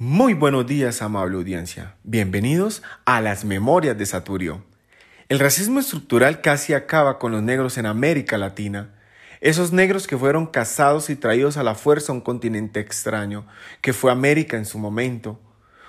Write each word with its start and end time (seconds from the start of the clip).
Muy 0.00 0.32
buenos 0.32 0.64
días, 0.64 1.02
amable 1.02 1.38
audiencia. 1.38 1.96
Bienvenidos 2.04 2.84
a 3.04 3.20
las 3.20 3.44
Memorias 3.44 3.98
de 3.98 4.06
Saturio. 4.06 4.62
El 5.28 5.40
racismo 5.40 5.80
estructural 5.80 6.40
casi 6.40 6.72
acaba 6.72 7.18
con 7.18 7.32
los 7.32 7.42
negros 7.42 7.78
en 7.78 7.86
América 7.86 8.38
Latina. 8.38 8.94
Esos 9.40 9.72
negros 9.72 10.06
que 10.06 10.16
fueron 10.16 10.46
cazados 10.46 11.10
y 11.10 11.16
traídos 11.16 11.56
a 11.56 11.64
la 11.64 11.74
fuerza 11.74 12.12
a 12.12 12.14
un 12.14 12.20
continente 12.20 12.78
extraño, 12.78 13.44
que 13.80 13.92
fue 13.92 14.12
América 14.12 14.56
en 14.56 14.66
su 14.66 14.78
momento, 14.78 15.40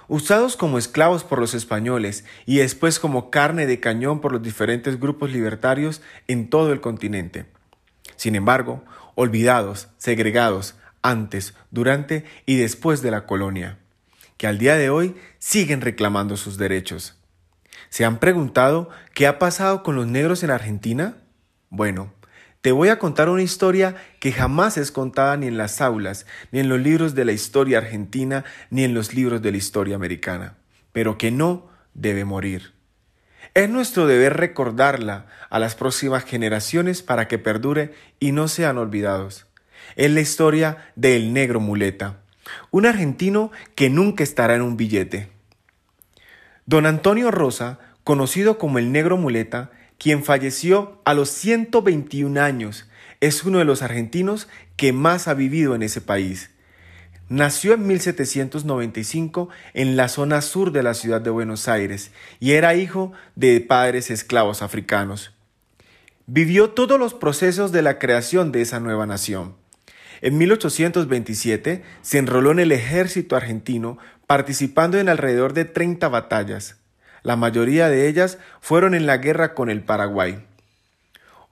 usados 0.08 0.58
como 0.58 0.80
esclavos 0.80 1.24
por 1.24 1.38
los 1.38 1.54
españoles 1.54 2.26
y 2.48 2.58
después 2.58 2.98
como 2.98 3.30
carne 3.30 3.68
de 3.68 3.80
cañón 3.80 4.22
por 4.22 4.32
los 4.32 4.42
diferentes 4.42 5.00
grupos 5.00 5.32
libertarios 5.32 6.02
en 6.28 6.50
todo 6.50 6.74
el 6.74 6.82
continente. 6.82 7.46
Sin 8.16 8.34
embargo, 8.34 8.84
olvidados, 9.14 9.90
segregados, 10.00 10.74
antes, 11.04 11.54
durante 11.70 12.26
y 12.48 12.56
después 12.56 13.04
de 13.04 13.12
la 13.12 13.28
colonia, 13.28 13.78
que 14.40 14.48
al 14.48 14.58
día 14.58 14.78
de 14.78 14.90
hoy 14.90 15.18
siguen 15.38 15.82
reclamando 15.82 16.38
sus 16.38 16.58
derechos. 16.58 17.20
¿Se 17.90 18.06
han 18.06 18.20
preguntado 18.20 18.90
qué 19.14 19.28
ha 19.28 19.38
pasado 19.38 19.84
con 19.84 19.98
los 19.98 20.08
negros 20.08 20.44
en 20.44 20.50
Argentina? 20.50 21.18
Bueno, 21.70 22.14
te 22.62 22.72
voy 22.72 22.88
a 22.88 23.00
contar 23.00 23.28
una 23.28 23.42
historia 23.42 23.98
que 24.22 24.32
jamás 24.32 24.78
es 24.78 24.94
contada 24.94 25.36
ni 25.36 25.48
en 25.48 25.58
las 25.58 25.82
aulas, 25.82 26.26
ni 26.54 26.62
en 26.62 26.70
los 26.70 26.80
libros 26.80 27.16
de 27.16 27.26
la 27.26 27.34
historia 27.34 27.80
argentina, 27.80 28.46
ni 28.70 28.86
en 28.86 28.94
los 28.94 29.14
libros 29.14 29.42
de 29.42 29.52
la 29.52 29.58
historia 29.58 29.98
americana, 29.98 30.56
pero 30.94 31.18
que 31.18 31.32
no 31.32 31.68
debe 31.94 32.24
morir. 32.24 32.72
Es 33.56 33.70
nuestro 33.70 34.08
deber 34.08 34.38
recordarla 34.38 35.26
a 35.50 35.60
las 35.60 35.76
próximas 35.76 36.24
generaciones 36.24 37.02
para 37.02 37.28
que 37.28 37.40
perdure 37.40 37.94
y 38.22 38.32
no 38.32 38.48
sean 38.48 38.78
olvidados. 38.78 39.48
Es 39.98 40.10
la 40.12 40.22
historia 40.22 40.92
del 40.96 41.34
negro 41.34 41.60
muleta, 41.60 42.22
un 42.72 42.86
argentino 42.86 43.52
que 43.76 43.90
nunca 43.90 44.24
estará 44.24 44.56
en 44.56 44.62
un 44.62 44.78
billete. 44.78 45.30
Don 46.66 46.86
Antonio 46.86 47.32
Rosa, 47.32 47.80
conocido 48.04 48.58
como 48.58 48.80
el 48.80 48.92
negro 48.92 49.18
muleta, 49.18 49.72
quien 49.98 50.24
falleció 50.24 51.02
a 51.04 51.14
los 51.14 51.30
121 51.30 52.40
años, 52.40 52.90
es 53.22 53.44
uno 53.44 53.60
de 53.60 53.66
los 53.66 53.82
argentinos 53.82 54.48
que 54.78 54.94
más 54.94 55.28
ha 55.28 55.34
vivido 55.34 55.76
en 55.76 55.84
ese 55.84 56.02
país. 56.02 56.52
Nació 57.28 57.74
en 57.76 57.86
1795 57.86 59.50
en 59.76 59.96
la 59.96 60.08
zona 60.08 60.42
sur 60.42 60.72
de 60.72 60.82
la 60.82 60.96
ciudad 60.96 61.22
de 61.22 61.30
Buenos 61.30 61.68
Aires 61.68 62.12
y 62.40 62.54
era 62.54 62.74
hijo 62.74 63.12
de 63.36 63.62
padres 63.62 64.10
esclavos 64.10 64.64
africanos. 64.64 65.32
Vivió 66.26 66.72
todos 66.72 67.00
los 67.00 67.14
procesos 67.14 67.72
de 67.72 67.84
la 67.84 68.00
creación 68.00 68.52
de 68.52 68.62
esa 68.62 68.80
nueva 68.80 69.06
nación. 69.06 69.56
En 70.22 70.38
1827 70.38 71.84
se 72.02 72.18
enroló 72.18 72.52
en 72.52 72.60
el 72.60 72.72
ejército 72.72 73.36
argentino 73.36 73.98
participando 74.28 75.00
en 75.00 75.10
alrededor 75.10 75.54
de 75.54 75.66
30 75.66 76.08
batallas. 76.10 76.78
La 77.24 77.36
mayoría 77.36 77.90
de 77.90 78.08
ellas 78.08 78.38
fueron 78.62 78.94
en 78.94 79.06
la 79.06 79.18
guerra 79.18 79.54
con 79.54 79.70
el 79.70 79.82
Paraguay. 79.82 80.46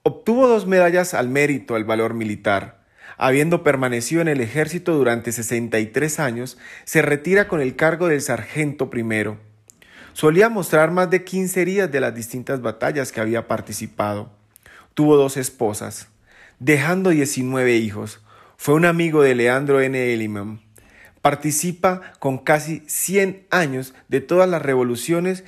Obtuvo 0.03 0.47
dos 0.47 0.67
medallas 0.67 1.13
al 1.13 1.27
mérito 1.29 1.75
al 1.75 1.83
valor 1.83 2.13
militar. 2.13 2.85
Habiendo 3.17 3.63
permanecido 3.63 4.21
en 4.21 4.27
el 4.27 4.41
ejército 4.41 4.93
durante 4.93 5.31
63 5.31 6.19
años, 6.19 6.57
se 6.85 7.01
retira 7.01 7.47
con 7.47 7.61
el 7.61 7.75
cargo 7.75 8.07
del 8.07 8.21
sargento 8.21 8.89
primero. 8.89 9.39
Solía 10.13 10.49
mostrar 10.49 10.91
más 10.91 11.09
de 11.09 11.23
15 11.23 11.61
heridas 11.61 11.91
de 11.91 11.99
las 11.99 12.13
distintas 12.13 12.61
batallas 12.61 13.11
que 13.11 13.21
había 13.21 13.47
participado. 13.47 14.31
Tuvo 14.93 15.17
dos 15.17 15.35
esposas, 15.35 16.07
dejando 16.59 17.09
19 17.09 17.75
hijos. 17.75 18.21
Fue 18.57 18.75
un 18.75 18.85
amigo 18.85 19.21
de 19.21 19.35
Leandro 19.35 19.79
N. 19.79 19.97
Elliman 20.13 20.67
participa 21.21 22.13
con 22.19 22.37
casi 22.37 22.83
100 22.87 23.47
años 23.49 23.93
de 24.07 24.21
todas 24.21 24.49
las 24.49 24.61
revoluciones 24.61 25.43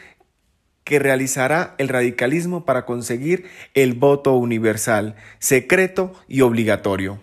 que 0.83 0.99
realizará 0.99 1.75
el 1.77 1.87
radicalismo 1.87 2.65
para 2.65 2.85
conseguir 2.85 3.45
el 3.73 3.93
voto 3.93 4.33
universal, 4.33 5.15
secreto 5.39 6.14
y 6.27 6.42
obligatorio. 6.42 7.21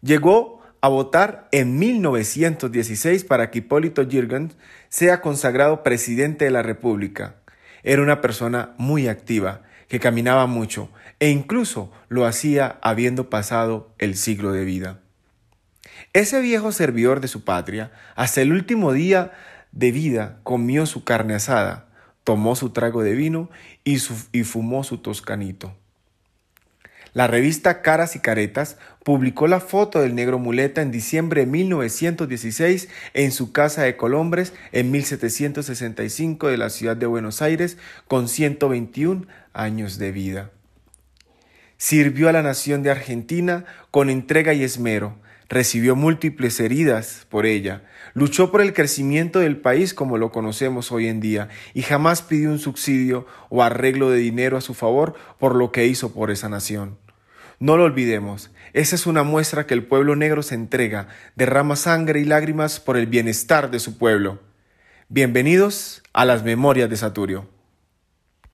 Llegó 0.00 0.62
a 0.80 0.88
votar 0.88 1.48
en 1.52 1.78
1916 1.78 3.24
para 3.24 3.50
que 3.50 3.58
Hipólito 3.58 4.02
Yrigoyen 4.02 4.52
sea 4.88 5.20
consagrado 5.20 5.82
presidente 5.82 6.44
de 6.46 6.50
la 6.50 6.62
República. 6.62 7.36
Era 7.82 8.02
una 8.02 8.20
persona 8.20 8.74
muy 8.78 9.08
activa, 9.08 9.62
que 9.92 10.00
caminaba 10.00 10.46
mucho 10.46 10.88
e 11.20 11.28
incluso 11.28 11.92
lo 12.08 12.24
hacía 12.24 12.78
habiendo 12.80 13.28
pasado 13.28 13.92
el 13.98 14.16
siglo 14.16 14.50
de 14.50 14.64
vida. 14.64 15.00
Ese 16.14 16.40
viejo 16.40 16.72
servidor 16.72 17.20
de 17.20 17.28
su 17.28 17.44
patria, 17.44 17.92
hasta 18.16 18.40
el 18.40 18.54
último 18.54 18.94
día 18.94 19.32
de 19.70 19.92
vida, 19.92 20.40
comió 20.44 20.86
su 20.86 21.04
carne 21.04 21.34
asada, 21.34 21.90
tomó 22.24 22.56
su 22.56 22.70
trago 22.70 23.02
de 23.02 23.12
vino 23.12 23.50
y, 23.84 23.98
fumó 23.98 24.82
su 24.82 24.96
toscanito. 24.96 25.76
La 27.14 27.26
revista 27.26 27.82
Caras 27.82 28.16
y 28.16 28.20
Caretas 28.20 28.78
publicó 29.04 29.46
la 29.46 29.60
foto 29.60 30.00
del 30.00 30.14
negro 30.14 30.38
muleta 30.38 30.80
en 30.80 30.90
diciembre 30.90 31.42
de 31.42 31.46
1916 31.46 32.88
en 33.12 33.32
su 33.32 33.52
casa 33.52 33.82
de 33.82 33.96
Colombres 33.96 34.54
en 34.72 34.90
1765 34.90 36.48
de 36.48 36.56
la 36.56 36.70
ciudad 36.70 36.96
de 36.96 37.04
Buenos 37.04 37.42
Aires 37.42 37.76
con 38.08 38.28
121 38.28 39.26
años 39.52 39.98
de 39.98 40.10
vida. 40.10 40.50
Sirvió 41.76 42.30
a 42.30 42.32
la 42.32 42.42
nación 42.42 42.82
de 42.82 42.90
Argentina 42.90 43.66
con 43.90 44.08
entrega 44.08 44.54
y 44.54 44.62
esmero, 44.62 45.18
recibió 45.52 45.94
múltiples 45.96 46.58
heridas 46.60 47.26
por 47.28 47.44
ella, 47.44 47.82
luchó 48.14 48.50
por 48.50 48.62
el 48.62 48.72
crecimiento 48.72 49.38
del 49.38 49.58
país 49.58 49.92
como 49.92 50.16
lo 50.16 50.32
conocemos 50.32 50.90
hoy 50.92 51.08
en 51.08 51.20
día 51.20 51.50
y 51.74 51.82
jamás 51.82 52.22
pidió 52.22 52.48
un 52.48 52.58
subsidio 52.58 53.26
o 53.50 53.62
arreglo 53.62 54.08
de 54.08 54.16
dinero 54.16 54.56
a 54.56 54.62
su 54.62 54.72
favor 54.72 55.14
por 55.38 55.54
lo 55.54 55.70
que 55.70 55.86
hizo 55.86 56.14
por 56.14 56.30
esa 56.30 56.48
nación. 56.48 56.96
No 57.58 57.76
lo 57.76 57.84
olvidemos, 57.84 58.50
esa 58.72 58.94
es 58.94 59.06
una 59.06 59.24
muestra 59.24 59.66
que 59.66 59.74
el 59.74 59.84
pueblo 59.84 60.16
negro 60.16 60.42
se 60.42 60.54
entrega, 60.54 61.08
derrama 61.36 61.76
sangre 61.76 62.20
y 62.20 62.24
lágrimas 62.24 62.80
por 62.80 62.96
el 62.96 63.06
bienestar 63.06 63.70
de 63.70 63.78
su 63.78 63.98
pueblo. 63.98 64.40
Bienvenidos 65.10 66.02
a 66.14 66.24
las 66.24 66.44
memorias 66.44 66.88
de 66.88 66.96
Saturio. 66.96 67.46